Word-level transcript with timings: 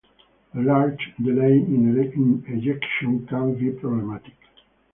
The 0.55 0.61
large 0.63 1.13
delay 1.23 1.59
in 1.59 2.41
ejection 2.47 3.27
can 3.27 3.53
be 3.53 3.69
problematic. 3.69 4.33